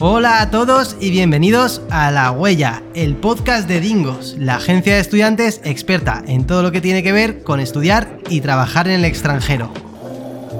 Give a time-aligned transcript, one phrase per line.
[0.00, 5.00] Hola a todos y bienvenidos a La Huella, el podcast de Dingos, la agencia de
[5.00, 9.04] estudiantes experta en todo lo que tiene que ver con estudiar y trabajar en el
[9.04, 9.72] extranjero.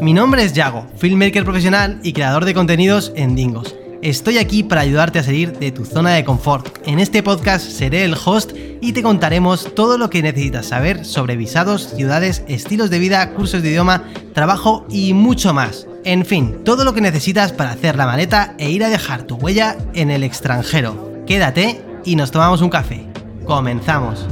[0.02, 3.76] Mi nombre es Yago, filmmaker profesional y creador de contenidos en Dingos.
[4.02, 6.76] Estoy aquí para ayudarte a salir de tu zona de confort.
[6.84, 8.50] En este podcast seré el host
[8.80, 13.62] y te contaremos todo lo que necesitas saber sobre visados, ciudades, estilos de vida, cursos
[13.62, 14.02] de idioma,
[14.34, 15.87] trabajo y mucho más.
[16.08, 19.34] En fin, todo lo que necesitas para hacer la maleta e ir a dejar tu
[19.34, 21.22] huella en el extranjero.
[21.26, 23.04] Quédate y nos tomamos un café.
[23.44, 24.26] Comenzamos.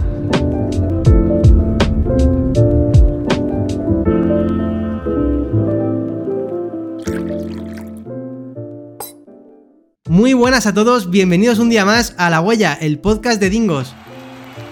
[10.09, 13.95] Muy buenas a todos, bienvenidos un día más a La Huella, el podcast de Dingos.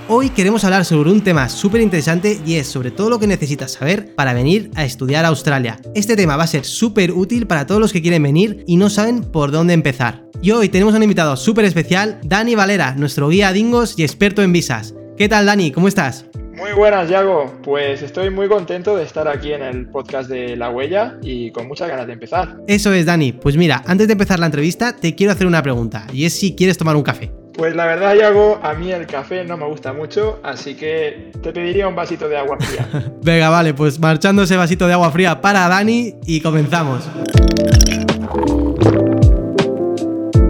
[0.06, 3.72] Hoy queremos hablar sobre un tema súper interesante y es sobre todo lo que necesitas
[3.72, 5.80] saber para venir a estudiar a Australia.
[5.94, 8.90] Este tema va a ser súper útil para todos los que quieren venir y no
[8.90, 10.26] saben por dónde empezar.
[10.42, 14.52] Y hoy tenemos un invitado súper especial, Dani Valera, nuestro guía Dingos y experto en
[14.52, 14.94] visas.
[15.16, 15.70] ¿Qué tal Dani?
[15.70, 16.26] ¿Cómo estás?
[16.54, 17.60] Muy buenas, Yago.
[17.62, 21.66] Pues estoy muy contento de estar aquí en el podcast de La Huella y con
[21.66, 22.58] muchas ganas de empezar.
[22.68, 23.32] Eso es, Dani.
[23.32, 26.54] Pues mira, antes de empezar la entrevista, te quiero hacer una pregunta, y es si
[26.54, 27.32] quieres tomar un café.
[27.56, 31.52] Pues la verdad, Yago, a mí el café no me gusta mucho, así que te
[31.52, 32.88] pediría un vasito de agua fría.
[33.22, 37.08] Venga, vale, pues marchando ese vasito de agua fría para Dani y comenzamos.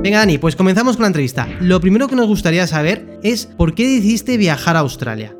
[0.03, 1.47] Venga, Dani, pues comenzamos con la entrevista.
[1.61, 5.37] Lo primero que nos gustaría saber es por qué decidiste viajar a Australia.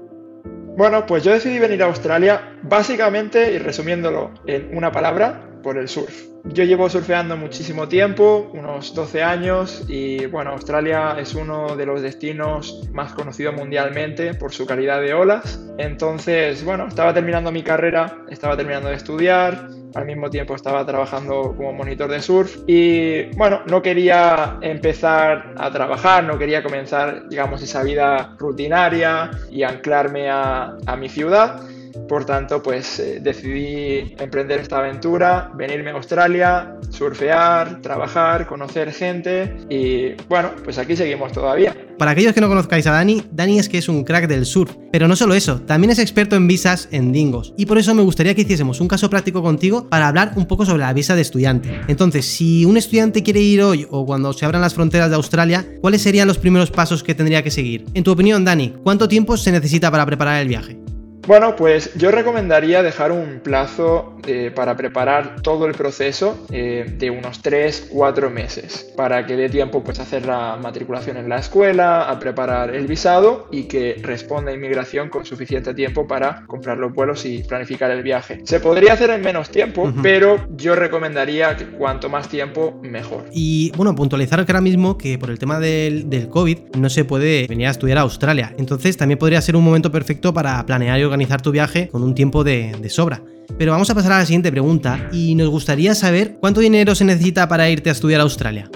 [0.77, 5.89] Bueno, pues yo decidí venir a Australia básicamente, y resumiéndolo en una palabra, por el
[5.89, 6.35] surf.
[6.45, 12.03] Yo llevo surfeando muchísimo tiempo, unos 12 años, y bueno, Australia es uno de los
[12.03, 15.59] destinos más conocidos mundialmente por su calidad de olas.
[15.79, 21.55] Entonces, bueno, estaba terminando mi carrera, estaba terminando de estudiar, al mismo tiempo estaba trabajando
[21.57, 27.63] como monitor de surf y bueno, no quería empezar a trabajar, no quería comenzar, digamos,
[27.63, 31.61] esa vida rutinaria y anclarme a, a mi ciudad
[32.09, 39.57] por tanto, pues eh, decidí emprender esta aventura, venirme a Australia, surfear, trabajar, conocer gente
[39.69, 41.77] y bueno, pues aquí seguimos todavía.
[41.99, 44.75] Para aquellos que no conozcáis a Dani, Dani es que es un crack del surf,
[44.91, 47.55] pero no solo eso, también es experto en visas en Dingos.
[47.57, 50.67] Y por eso me gustaría que hiciésemos un caso práctico contigo para hablar un poco
[50.67, 51.81] sobre la visa de estudiante.
[51.87, 55.65] Entonces, si un estudiante quiere ir hoy o cuando se abran las fronteras de Australia,
[55.81, 57.85] ¿cuáles serían los primeros pasos que tendría que seguir?
[57.95, 60.84] En tu opinión, Dani, ¿cuánto tiempo se necesita para preparar el viaje?
[61.27, 67.11] Bueno, pues yo recomendaría dejar un plazo eh, para preparar todo el proceso eh, de
[67.11, 72.11] unos 3-4 meses para que dé tiempo pues, a hacer la matriculación en la escuela,
[72.11, 76.93] a preparar el visado y que responda a inmigración con suficiente tiempo para comprar los
[76.93, 78.41] vuelos y planificar el viaje.
[78.45, 83.25] Se podría hacer en menos tiempo, pero yo recomendaría que cuanto más tiempo, mejor.
[83.33, 87.05] Y bueno, puntualizar que ahora mismo que por el tema del, del COVID no se
[87.05, 88.55] puede venir a estudiar a Australia.
[88.59, 92.15] Entonces también podría ser un momento perfecto para planear y organizar tu viaje con un
[92.15, 93.23] tiempo de, de sobra.
[93.57, 97.05] Pero vamos a pasar a la siguiente pregunta y nos gustaría saber cuánto dinero se
[97.05, 98.69] necesita para irte a estudiar a Australia.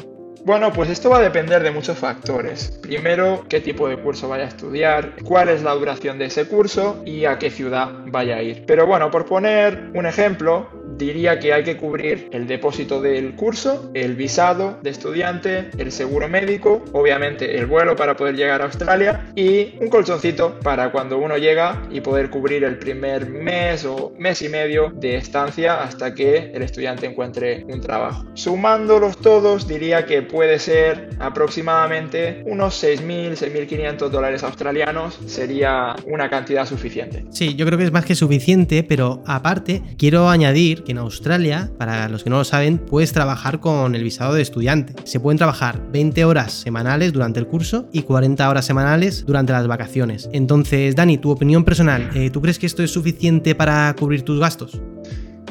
[0.45, 2.79] Bueno, pues esto va a depender de muchos factores.
[2.81, 7.03] Primero, qué tipo de curso vaya a estudiar, cuál es la duración de ese curso
[7.05, 8.65] y a qué ciudad vaya a ir.
[8.67, 10.69] Pero bueno, por poner un ejemplo,
[10.99, 16.29] diría que hay que cubrir el depósito del curso, el visado de estudiante, el seguro
[16.29, 21.39] médico, obviamente el vuelo para poder llegar a Australia y un colchoncito para cuando uno
[21.39, 26.51] llega y poder cubrir el primer mes o mes y medio de estancia hasta que
[26.53, 28.25] el estudiante encuentre un trabajo.
[28.35, 36.67] Sumándolos todos, diría que puede ser aproximadamente unos 6.000, 6.500 dólares australianos, sería una cantidad
[36.67, 37.25] suficiente.
[37.31, 42.09] Sí, yo creo que es más que suficiente, pero aparte quiero añadir en Australia, para
[42.09, 44.95] los que no lo saben, puedes trabajar con el visado de estudiante.
[45.05, 49.67] Se pueden trabajar 20 horas semanales durante el curso y 40 horas semanales durante las
[49.67, 50.29] vacaciones.
[50.33, 54.41] Entonces, Dani, tu opinión personal, eh, ¿tú crees que esto es suficiente para cubrir tus
[54.41, 54.81] gastos?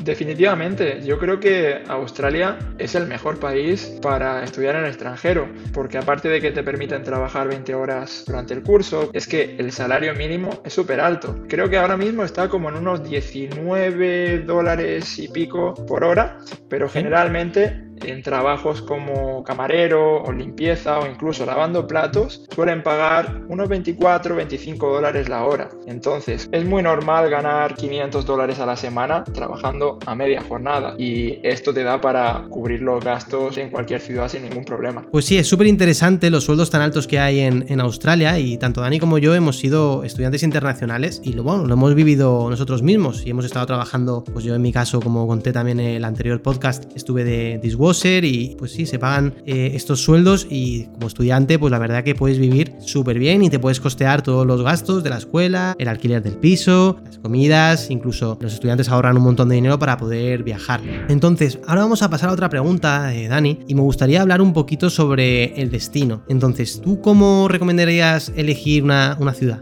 [0.07, 5.97] Definitivamente, yo creo que Australia es el mejor país para estudiar en el extranjero, porque
[5.97, 10.15] aparte de que te permiten trabajar 20 horas durante el curso, es que el salario
[10.15, 11.43] mínimo es súper alto.
[11.49, 16.37] Creo que ahora mismo está como en unos 19 dólares y pico por hora,
[16.69, 23.67] pero generalmente en trabajos como camarero o limpieza o incluso lavando platos suelen pagar unos
[23.67, 25.69] 24 25 dólares la hora.
[25.87, 31.39] Entonces es muy normal ganar 500 dólares a la semana trabajando a media jornada y
[31.43, 35.05] esto te da para cubrir los gastos en cualquier ciudad sin ningún problema.
[35.11, 38.57] Pues sí, es súper interesante los sueldos tan altos que hay en, en, Australia y
[38.57, 42.81] tanto Dani como yo hemos sido estudiantes internacionales y lo, bueno, lo hemos vivido nosotros
[42.81, 46.05] mismos y hemos estado trabajando, pues yo en mi caso como conté también en el
[46.05, 51.07] anterior podcast, estuve de Diswashing y pues sí, se pagan eh, estos sueldos y como
[51.07, 54.61] estudiante pues la verdad que puedes vivir súper bien y te puedes costear todos los
[54.61, 59.23] gastos de la escuela, el alquiler del piso, las comidas, incluso los estudiantes ahorran un
[59.23, 60.81] montón de dinero para poder viajar.
[61.07, 64.53] Entonces, ahora vamos a pasar a otra pregunta, eh, Dani, y me gustaría hablar un
[64.53, 66.23] poquito sobre el destino.
[66.27, 69.61] Entonces, ¿tú cómo recomendarías elegir una, una ciudad?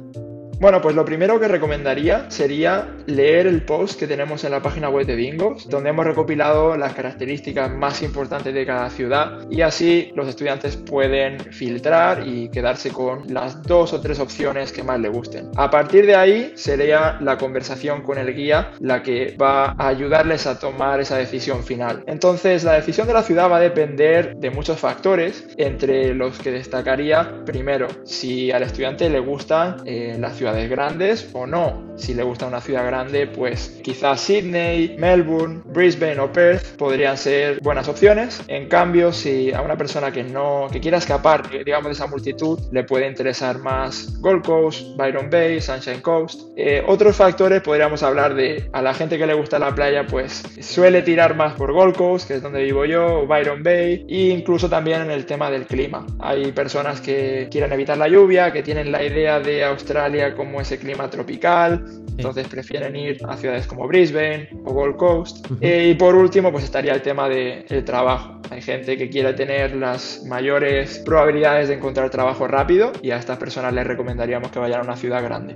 [0.59, 4.89] Bueno, pues lo primero que recomendaría sería leer el post que tenemos en la página
[4.89, 10.11] web de Dingos, donde hemos recopilado las características más importantes de cada ciudad y así
[10.15, 15.11] los estudiantes pueden filtrar y quedarse con las dos o tres opciones que más les
[15.11, 15.51] gusten.
[15.57, 20.47] A partir de ahí sería la conversación con el guía la que va a ayudarles
[20.47, 22.03] a tomar esa decisión final.
[22.07, 26.51] Entonces, la decisión de la ciudad va a depender de muchos factores, entre los que
[26.51, 31.95] destacaría primero si al estudiante le gustan eh, las ciudades ciudades grandes o no.
[31.97, 37.59] Si le gusta una ciudad grande, pues quizás Sydney, Melbourne, Brisbane o Perth podrían ser
[37.61, 38.43] buenas opciones.
[38.47, 42.59] En cambio, si a una persona que no que quiera escapar, digamos, de esa multitud,
[42.71, 46.41] le puede interesar más Gold Coast, Byron Bay, Sunshine Coast.
[46.55, 50.43] Eh, otros factores podríamos hablar de a la gente que le gusta la playa, pues
[50.59, 54.69] suele tirar más por Gold Coast, que es donde vivo yo, Byron Bay, e incluso
[54.69, 56.05] también en el tema del clima.
[56.19, 60.77] Hay personas que quieren evitar la lluvia, que tienen la idea de Australia como ese
[60.77, 61.85] clima tropical,
[62.17, 65.47] entonces prefieren ir a ciudades como Brisbane o Gold Coast.
[65.61, 68.41] Eh, y por último, pues estaría el tema del trabajo.
[68.49, 73.37] Hay gente que quiere tener las mayores probabilidades de encontrar trabajo rápido y a estas
[73.37, 75.55] personas les recomendaríamos que vayan a una ciudad grande.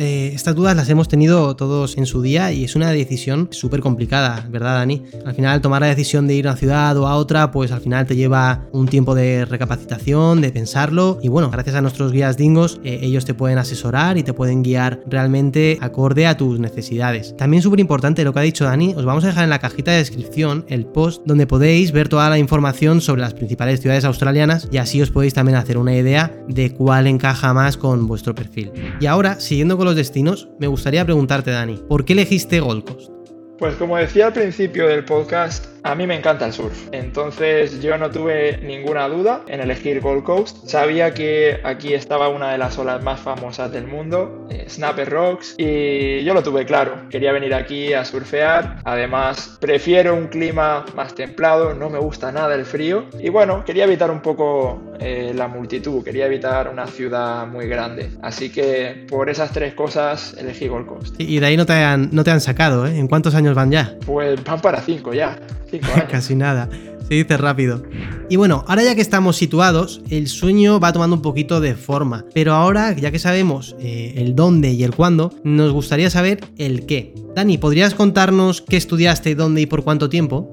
[0.00, 3.80] Eh, estas dudas las hemos tenido todos en su día y es una decisión súper
[3.80, 5.02] complicada, ¿verdad, Dani?
[5.26, 7.80] Al final, tomar la decisión de ir a una ciudad o a otra, pues al
[7.80, 11.18] final te lleva un tiempo de recapacitación, de pensarlo.
[11.20, 14.62] Y bueno, gracias a nuestros guías dingos, eh, ellos te pueden asesorar y te pueden
[14.62, 17.36] guiar realmente acorde a tus necesidades.
[17.36, 19.90] También súper importante lo que ha dicho Dani, os vamos a dejar en la cajita
[19.90, 24.68] de descripción el post donde podéis ver toda la información sobre las principales ciudades australianas
[24.70, 28.70] y así os podéis también hacer una idea de cuál encaja más con vuestro perfil.
[29.00, 33.10] Y ahora, siguiendo con los destinos, me gustaría preguntarte, Dani, ¿por qué elegiste Gold Coast?
[33.58, 37.96] Pues como decía al principio del podcast, a mí me encanta el surf, entonces yo
[37.98, 40.66] no tuve ninguna duda en elegir Gold Coast.
[40.66, 45.54] Sabía que aquí estaba una de las olas más famosas del mundo, eh, Snapper Rocks,
[45.58, 47.08] y yo lo tuve claro.
[47.10, 52.54] Quería venir aquí a surfear, además prefiero un clima más templado, no me gusta nada
[52.54, 57.46] el frío, y bueno, quería evitar un poco eh, la multitud, quería evitar una ciudad
[57.46, 58.10] muy grande.
[58.22, 61.14] Así que por esas tres cosas elegí Gold Coast.
[61.18, 62.98] Y de ahí no te han, no te han sacado, ¿eh?
[62.98, 63.96] ¿En cuántos años van ya?
[64.04, 65.38] Pues van para cinco ya.
[66.10, 66.68] Casi nada.
[67.08, 67.82] Se dice rápido.
[68.28, 72.26] Y bueno, ahora ya que estamos situados, el sueño va tomando un poquito de forma.
[72.34, 76.84] Pero ahora, ya que sabemos eh, el dónde y el cuándo, nos gustaría saber el
[76.84, 77.14] qué.
[77.34, 80.52] Dani, ¿podrías contarnos qué estudiaste, dónde y por cuánto tiempo?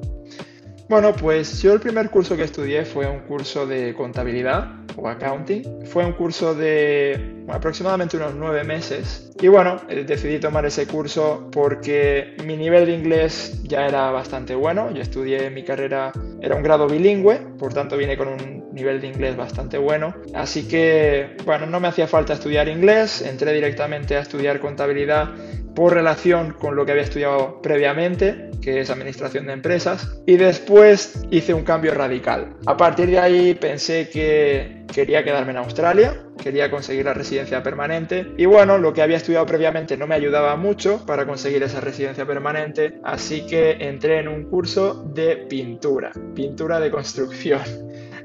[0.87, 5.83] Bueno, pues yo el primer curso que estudié fue un curso de contabilidad o accounting.
[5.85, 9.31] Fue un curso de aproximadamente unos nueve meses.
[9.41, 14.53] Y bueno, eh, decidí tomar ese curso porque mi nivel de inglés ya era bastante
[14.53, 14.91] bueno.
[14.91, 19.07] Yo estudié mi carrera, era un grado bilingüe, por tanto vine con un nivel de
[19.07, 20.13] inglés bastante bueno.
[20.35, 25.33] Así que, bueno, no me hacía falta estudiar inglés, entré directamente a estudiar contabilidad
[25.75, 31.25] por relación con lo que había estudiado previamente, que es administración de empresas, y después
[31.30, 32.56] hice un cambio radical.
[32.66, 38.33] A partir de ahí pensé que quería quedarme en Australia, quería conseguir la residencia permanente,
[38.38, 42.26] y bueno, lo que había estudiado previamente no me ayudaba mucho para conseguir esa residencia
[42.26, 47.61] permanente, así que entré en un curso de pintura, pintura de construcción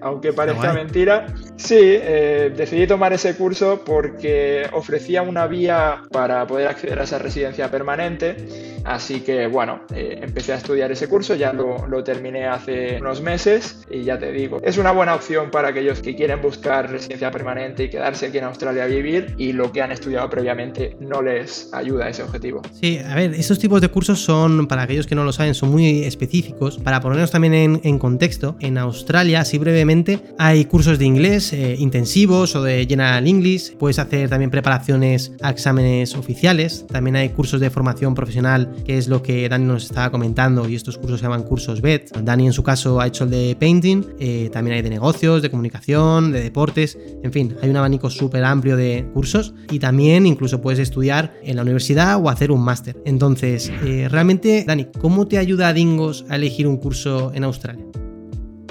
[0.00, 1.26] aunque parezca mentira.
[1.56, 7.18] Sí, eh, decidí tomar ese curso porque ofrecía una vía para poder acceder a esa
[7.18, 8.36] residencia permanente.
[8.84, 13.20] Así que bueno, eh, empecé a estudiar ese curso, ya lo, lo, terminé hace unos
[13.20, 17.30] meses y ya te digo, es una buena opción para aquellos que quieren buscar residencia
[17.30, 21.20] permanente y quedarse aquí en Australia a vivir y lo que han estudiado previamente no
[21.20, 22.62] les ayuda a ese objetivo.
[22.80, 25.70] Sí, a ver, estos tipos de cursos son, para aquellos que no lo saben, son
[25.70, 26.78] muy específicos.
[26.78, 29.89] Para ponernos también en, en contexto, en Australia, así brevemente,
[30.38, 33.76] hay cursos de inglés eh, intensivos o de General English.
[33.76, 36.86] Puedes hacer también preparaciones a exámenes oficiales.
[36.86, 40.68] También hay cursos de formación profesional, que es lo que Dani nos estaba comentando.
[40.68, 42.02] Y estos cursos se llaman cursos BED.
[42.22, 44.04] Dani en su caso ha hecho el de painting.
[44.20, 46.96] Eh, también hay de negocios, de comunicación, de deportes.
[47.24, 49.54] En fin, hay un abanico súper amplio de cursos.
[49.72, 52.96] Y también incluso puedes estudiar en la universidad o hacer un máster.
[53.04, 57.84] Entonces, eh, realmente, Dani, ¿cómo te ayuda a Dingos a elegir un curso en Australia?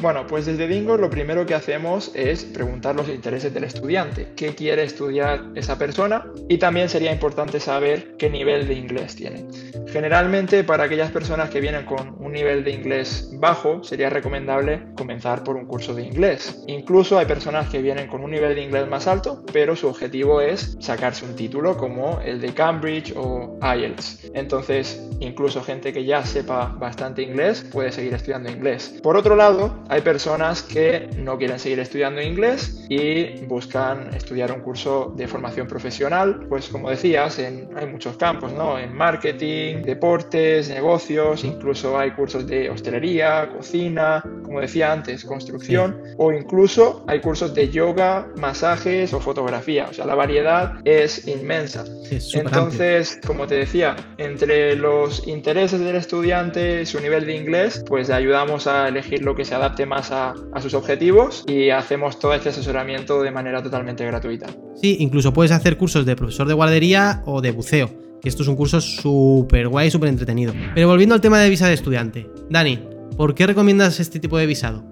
[0.02, 4.56] Bueno, pues desde Dingo lo primero que hacemos es preguntar los intereses del estudiante, qué
[4.56, 9.46] quiere estudiar esa persona y también sería importante saber qué nivel de inglés tiene.
[9.88, 15.44] Generalmente para aquellas personas que vienen con un nivel de inglés bajo sería recomendable comenzar
[15.44, 16.64] por un curso de inglés.
[16.68, 20.40] Incluso hay personas que vienen con un nivel de inglés más alto, pero su objetivo
[20.40, 24.32] es sacarse un título como el de Cambridge o IELTS.
[24.34, 29.00] Entonces, incluso gente que ya sepa bastante inglés puede seguir estudiando inglés.
[29.04, 34.62] Por otro lado, hay personas que no quieren seguir estudiando inglés y buscan estudiar un
[34.62, 38.78] curso de formación profesional, pues como decías, en, hay muchos campos, ¿no?
[38.78, 46.32] En marketing, deportes, negocios, incluso hay cursos de hostelería, cocina, como decía antes, construcción, o
[46.32, 49.88] incluso hay cursos de yoga, masajes o fotografía.
[49.90, 51.84] O sea, la variedad es inmensa.
[52.34, 58.16] Entonces, como te decía, entre los intereses del estudiante su nivel de inglés, pues le
[58.16, 62.50] ayudamos a elegir lo que se adapte más a, sus objetivos y hacemos todo este
[62.50, 64.48] asesoramiento de manera totalmente gratuita.
[64.76, 67.90] Sí, incluso puedes hacer cursos de profesor de guardería o de buceo.
[68.22, 70.54] Que esto es un curso súper guay súper entretenido.
[70.76, 72.30] Pero volviendo al tema de visa de estudiante.
[72.50, 72.80] Dani,
[73.16, 74.84] ¿por qué recomiendas este tipo de visado?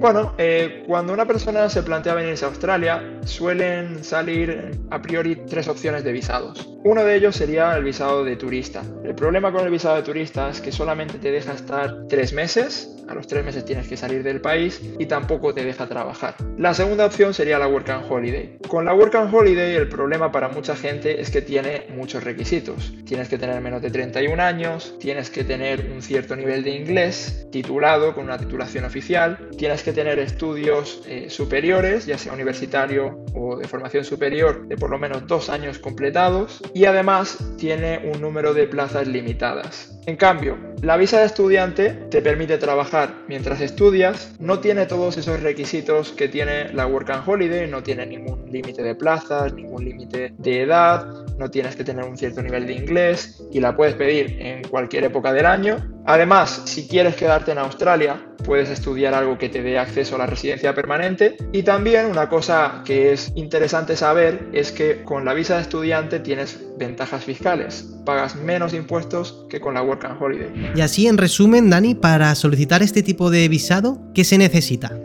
[0.00, 5.68] Bueno, eh, cuando una persona se plantea venirse a Australia, suelen salir a priori tres
[5.68, 6.70] opciones de visados.
[6.84, 8.82] Uno de ellos sería el visado de turista.
[9.04, 12.96] El problema con el visado de turista es que solamente te deja estar tres meses,
[13.10, 16.36] a los tres meses tienes que salir del país y tampoco te deja trabajar.
[16.56, 18.58] La segunda opción sería la Work and Holiday.
[18.68, 22.94] Con la Work and Holiday el problema para mucha gente es que tiene muchos requisitos.
[23.04, 27.48] Tienes que tener menos de 31 años, tienes que tener un cierto nivel de inglés,
[27.50, 33.56] titulado con una titulación oficial, tienes que tener estudios eh, superiores, ya sea universitario o
[33.56, 38.54] de formación superior, de por lo menos dos años completados y además tiene un número
[38.54, 39.98] de plazas limitadas.
[40.06, 45.42] En cambio, la visa de estudiante te permite trabajar mientras estudias, no tiene todos esos
[45.42, 50.32] requisitos que tiene la Work and Holiday, no tiene ningún límite de plazas, ningún límite
[50.38, 51.06] de edad,
[51.38, 55.04] no tienes que tener un cierto nivel de inglés y la puedes pedir en cualquier
[55.04, 55.76] época del año.
[56.06, 60.26] Además, si quieres quedarte en Australia, puedes estudiar algo que te dé acceso a la
[60.26, 61.36] residencia permanente.
[61.52, 66.18] Y también una cosa que es interesante saber es que con la visa de estudiante
[66.18, 67.94] tienes ventajas fiscales.
[68.04, 70.72] Pagas menos impuestos que con la Work and Holiday.
[70.74, 74.98] Y así, en resumen, Dani, para solicitar este tipo de visado, ¿qué se necesita?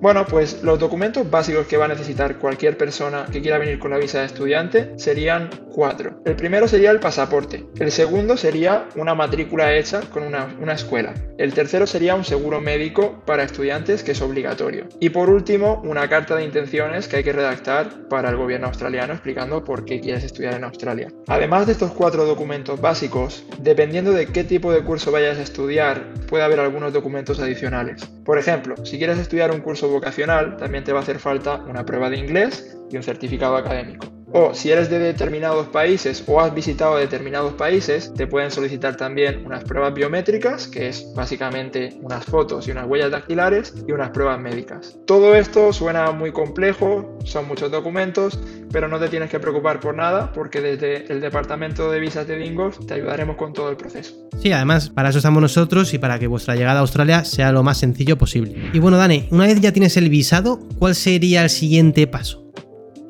[0.00, 3.90] Bueno, pues los documentos básicos que va a necesitar cualquier persona que quiera venir con
[3.90, 6.22] la visa de estudiante serían cuatro.
[6.24, 7.66] El primero sería el pasaporte.
[7.80, 11.14] El segundo sería una matrícula hecha con una, escuela.
[11.36, 14.86] El tercero sería un seguro médico para estudiantes que es obligatorio.
[15.00, 19.14] Y por último, una carta de intenciones que hay que redactar para el gobierno australiano
[19.14, 21.12] explicando por qué quieres estudiar en Australia.
[21.26, 26.12] Además de estos cuatro documentos básicos, dependiendo de qué tipo de curso vayas a estudiar,
[26.28, 28.04] puede haber algunos documentos adicionales.
[28.24, 31.84] Por ejemplo, si quieres estudiar un curso vocacional, también te va a hacer falta una
[31.84, 34.17] prueba de inglés y un certificado académico.
[34.32, 39.44] O si eres de determinados países o has visitado determinados países, te pueden solicitar también
[39.46, 44.38] unas pruebas biométricas, que es básicamente unas fotos y unas huellas dactilares, y unas pruebas
[44.38, 44.98] médicas.
[45.06, 48.38] Todo esto suena muy complejo, son muchos documentos,
[48.70, 52.36] pero no te tienes que preocupar por nada, porque desde el departamento de visas de
[52.36, 54.14] Bingos te ayudaremos con todo el proceso.
[54.42, 57.62] Sí, además, para eso estamos nosotros y para que vuestra llegada a Australia sea lo
[57.62, 58.70] más sencillo posible.
[58.72, 62.47] Y bueno, Dani, una vez ya tienes el visado, ¿cuál sería el siguiente paso?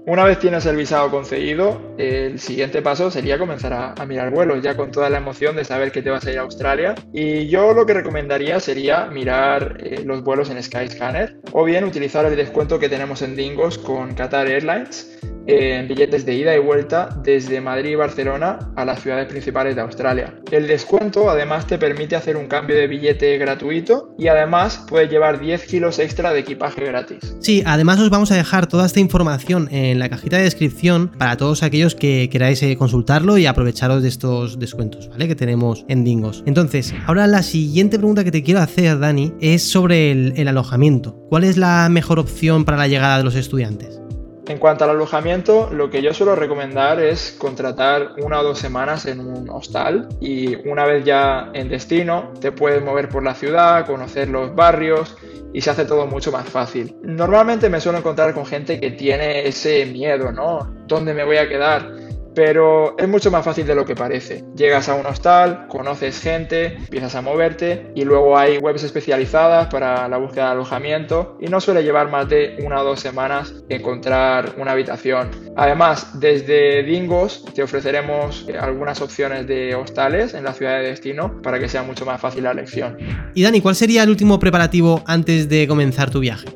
[0.09, 4.75] Una vez tienes el visado concedido, el siguiente paso sería comenzar a, mirar vuelos, ya
[4.75, 6.95] con toda la emoción de saber que te vas a ir a Australia.
[7.13, 12.25] Y yo lo que recomendaría sería mirar eh, los vuelos en Skyscanner o bien utilizar
[12.25, 17.09] el descuento que tenemos en Dingos con Qatar Airlines en billetes de ida y vuelta
[17.23, 20.35] desde Madrid y Barcelona a las ciudades principales de Australia.
[20.51, 25.41] El descuento además te permite hacer un cambio de billete gratuito y además puedes llevar
[25.41, 27.35] 10 kilos extra de equipaje gratis.
[27.41, 31.37] Sí, además os vamos a dejar toda esta información en la cajita de descripción para
[31.37, 35.29] todos aquellos que queráis eh, consultarlo y aprovecharos de estos descuentos, ¿vale?
[35.29, 36.43] Que tenemos en Dingos.
[36.47, 41.17] Entonces, ahora la siguiente pregunta que te quiero hacer, Dani, es sobre el alojamiento.
[41.29, 44.01] ¿Cuál es la mejor opción para la llegada de los estudiantes?
[44.49, 49.05] En cuanto al alojamiento, lo que yo suelo recomendar es contratar una o dos semanas
[49.05, 53.85] en un hostal y una vez ya en destino te puedes mover por la ciudad,
[53.85, 55.15] conocer los barrios
[55.53, 56.97] y se hace todo mucho más fácil.
[57.03, 60.75] Normalmente me suelo encontrar con gente que tiene ese miedo, ¿no?
[60.87, 62.08] ¿Dónde me voy a quedar?
[62.39, 64.45] Pero es mucho más fácil de lo que parece.
[64.55, 70.07] Llegas a un hostal, conoces gente, empiezas a moverte y luego hay webs especializadas para
[70.07, 74.55] la búsqueda de alojamiento y no suele llevar más de una o dos semanas encontrar
[74.57, 75.31] una habitación.
[75.57, 81.59] Además, desde Dingos te ofreceremos algunas opciones de hostales en la ciudad de destino para
[81.59, 82.99] que sea mucho más fácil la elección.
[83.35, 86.47] Y Dani, ¿cuál sería el último preparativo antes de comenzar tu viaje?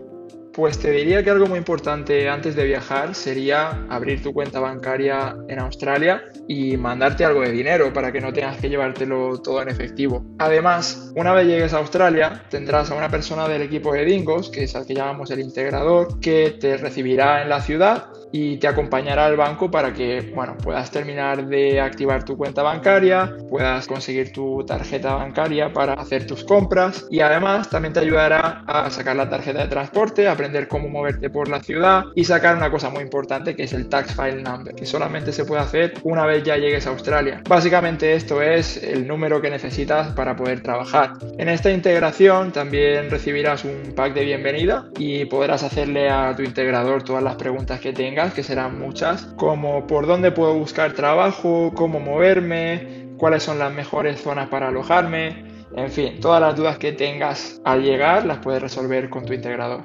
[0.54, 5.34] Pues te diría que algo muy importante antes de viajar sería abrir tu cuenta bancaria
[5.48, 9.70] en Australia y mandarte algo de dinero para que no tengas que llevártelo todo en
[9.70, 10.26] efectivo.
[10.38, 14.64] Además, una vez llegues a Australia, tendrás a una persona del equipo de Dingos, que
[14.64, 19.26] es al que llamamos el integrador, que te recibirá en la ciudad y te acompañará
[19.26, 24.64] al banco para que bueno, puedas terminar de activar tu cuenta bancaria, puedas conseguir tu
[24.64, 29.62] tarjeta bancaria para hacer tus compras y además también te ayudará a sacar la tarjeta
[29.62, 33.64] de transporte, aprender cómo moverte por la ciudad y sacar una cosa muy importante que
[33.64, 36.90] es el tax file number, que solamente se puede hacer una vez ya llegues a
[36.90, 37.42] Australia.
[37.48, 41.12] Básicamente esto es el número que necesitas para poder trabajar.
[41.38, 47.02] En esta integración también recibirás un pack de bienvenida y podrás hacerle a tu integrador
[47.02, 51.98] todas las preguntas que tengas que serán muchas, como por dónde puedo buscar trabajo, cómo
[51.98, 57.60] moverme, cuáles son las mejores zonas para alojarme, en fin, todas las dudas que tengas
[57.64, 59.82] al llegar las puedes resolver con tu integrador.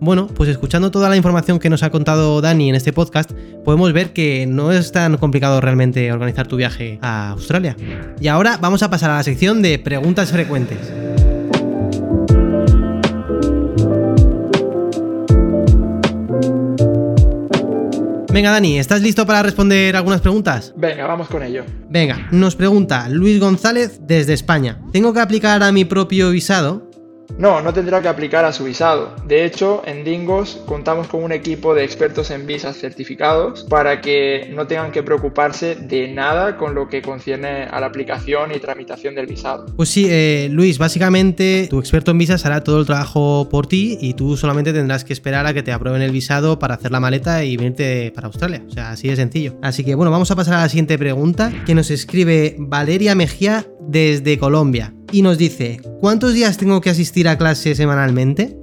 [0.00, 3.32] Bueno, pues escuchando toda la información que nos ha contado Dani en este podcast,
[3.64, 7.76] podemos ver que no es tan complicado realmente organizar tu viaje a Australia.
[8.18, 10.90] Y ahora vamos a pasar a la sección de preguntas frecuentes.
[18.32, 20.72] Venga, Dani, ¿estás listo para responder algunas preguntas?
[20.76, 21.64] Venga, vamos con ello.
[21.88, 24.78] Venga, nos pregunta Luis González desde España.
[24.92, 26.89] ¿Tengo que aplicar a mi propio visado?
[27.38, 29.14] No, no tendrá que aplicar a su visado.
[29.26, 34.50] De hecho, en Dingos contamos con un equipo de expertos en visas certificados para que
[34.54, 39.14] no tengan que preocuparse de nada con lo que concierne a la aplicación y tramitación
[39.14, 39.66] del visado.
[39.76, 43.98] Pues sí, eh, Luis, básicamente tu experto en visas hará todo el trabajo por ti
[44.00, 47.00] y tú solamente tendrás que esperar a que te aprueben el visado para hacer la
[47.00, 48.62] maleta y venirte para Australia.
[48.66, 49.56] O sea, así de sencillo.
[49.62, 53.66] Así que bueno, vamos a pasar a la siguiente pregunta que nos escribe Valeria Mejía
[53.90, 58.56] desde Colombia y nos dice, ¿cuántos días tengo que asistir a clase semanalmente?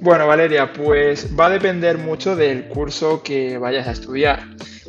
[0.00, 4.42] Bueno, Valeria, pues va a depender mucho del curso que vayas a estudiar.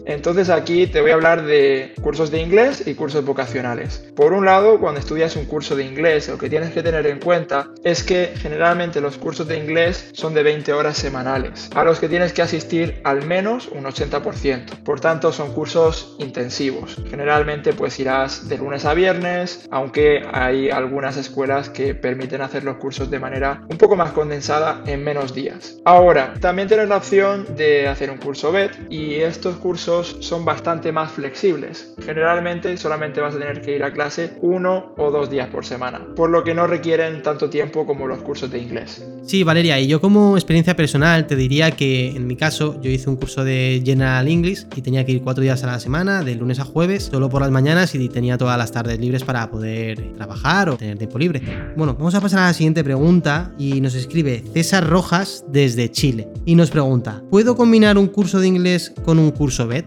[0.05, 4.03] Entonces aquí te voy a hablar de cursos de inglés y cursos vocacionales.
[4.15, 7.19] Por un lado, cuando estudias un curso de inglés, lo que tienes que tener en
[7.19, 11.99] cuenta es que generalmente los cursos de inglés son de 20 horas semanales, a los
[11.99, 14.83] que tienes que asistir al menos un 80%.
[14.83, 16.97] Por tanto, son cursos intensivos.
[17.09, 22.77] Generalmente pues irás de lunes a viernes, aunque hay algunas escuelas que permiten hacer los
[22.77, 25.77] cursos de manera un poco más condensada en menos días.
[25.85, 30.91] Ahora, también tienes la opción de hacer un curso BED y estos cursos son bastante
[30.91, 31.93] más flexibles.
[32.03, 36.01] Generalmente solamente vas a tener que ir a clase uno o dos días por semana,
[36.15, 39.05] por lo que no requieren tanto tiempo como los cursos de inglés.
[39.25, 43.09] Sí, Valeria, y yo como experiencia personal te diría que en mi caso yo hice
[43.09, 46.35] un curso de General English y tenía que ir cuatro días a la semana, de
[46.35, 50.13] lunes a jueves, solo por las mañanas y tenía todas las tardes libres para poder
[50.15, 51.41] trabajar o tener tiempo libre.
[51.77, 56.27] Bueno, vamos a pasar a la siguiente pregunta y nos escribe César Rojas desde Chile
[56.45, 59.82] y nos pregunta, ¿puedo combinar un curso de inglés con un curso BED?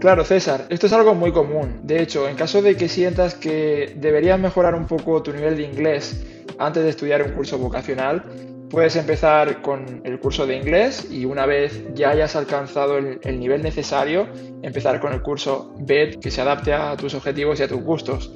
[0.00, 1.80] Claro, César, esto es algo muy común.
[1.82, 5.64] De hecho, en caso de que sientas que deberías mejorar un poco tu nivel de
[5.64, 6.26] inglés
[6.58, 8.24] antes de estudiar un curso vocacional,
[8.70, 13.62] puedes empezar con el curso de inglés y una vez ya hayas alcanzado el, nivel
[13.62, 14.26] necesario,
[14.62, 18.32] empezar con el curso BED que se adapte a tus objetivos y a tus gustos.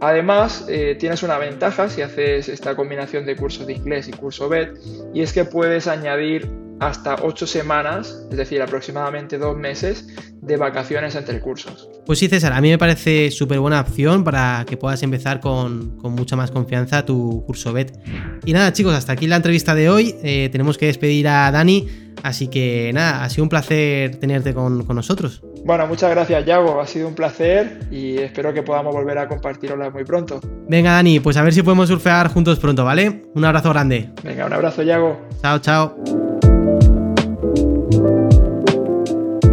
[0.00, 4.48] Además, eh, tienes una ventaja si haces esta combinación de curso de inglés y curso
[4.48, 4.70] BED,
[5.14, 10.06] y es que puedes añadir hasta 8 semanas, es decir, aproximadamente dos meses
[10.40, 11.88] de vacaciones entre cursos.
[12.06, 15.96] Pues sí, César, a mí me parece súper buena opción para que puedas empezar con,
[15.98, 17.96] mucha más confianza tu curso BET.
[18.44, 20.14] Y nada, chicos, hasta aquí la entrevista de hoy.
[20.22, 21.88] Eh, tenemos que despedir a Dani,
[22.22, 25.42] así que nada, ha sido un placer tenerte con, nosotros.
[25.64, 26.80] Bueno, muchas gracias, Yago.
[26.80, 30.40] Ha sido un placer y espero que podamos volver a compartirlo muy pronto.
[30.68, 33.24] Venga, Dani, pues a ver si podemos surfear juntos pronto, ¿vale?
[33.34, 34.10] Un abrazo grande.
[34.22, 35.18] Venga, un abrazo, Yago.
[35.40, 36.23] Chao, chao.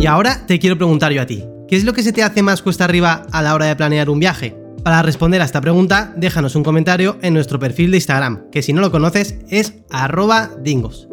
[0.02, 2.42] Y ahora te quiero preguntar yo a ti, ¿qué es lo que se te hace
[2.42, 4.58] más cuesta arriba a la hora de planear un viaje?
[4.84, 8.74] Para responder a esta pregunta, déjanos un comentario en nuestro perfil de Instagram, que si
[8.74, 11.08] no lo conoces es arroba dingos.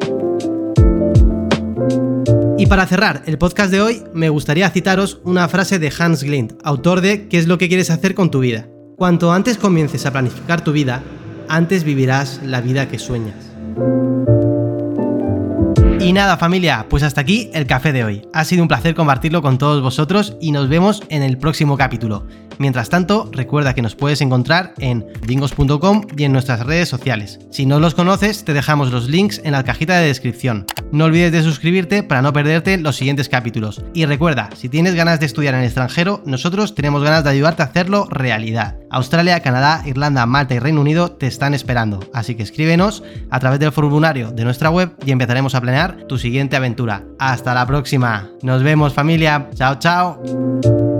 [2.57, 6.55] Y para cerrar el podcast de hoy, me gustaría citaros una frase de Hans Glint,
[6.65, 8.71] autor de ¿Qué es lo que quieres hacer con tu vida?
[8.97, 11.03] Cuanto antes comiences a planificar tu vida,
[11.47, 13.35] antes vivirás la vida que sueñas.
[16.09, 18.23] Y nada familia, pues hasta aquí el café de hoy.
[18.33, 22.27] Ha sido un placer compartirlo con todos vosotros y nos vemos en el próximo capítulo.
[22.59, 27.39] Mientras tanto, recuerda que nos puedes encontrar en dingos.com y en nuestras redes sociales.
[27.51, 30.67] Si no los conoces, te dejamos los links en la cajita de descripción.
[30.91, 33.83] No olvides de suscribirte para no perderte los siguientes capítulos.
[33.95, 37.63] Y recuerda, si tienes ganas de estudiar en el extranjero, nosotros tenemos ganas de ayudarte
[37.63, 38.77] a hacerlo realidad.
[38.91, 43.61] Australia, Canadá, Irlanda, Malta y Reino Unido te están esperando, así que escríbenos a través
[43.61, 47.05] del formulario de nuestra web y empezaremos a planear tu siguiente aventura.
[47.19, 48.31] Hasta la próxima.
[48.43, 49.49] Nos vemos familia.
[49.55, 50.98] Chao, chao.